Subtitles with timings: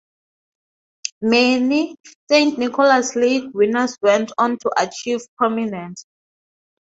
[1.21, 1.95] Many
[2.27, 6.05] "Saint Nicholas League" winners went on to achieve prominence.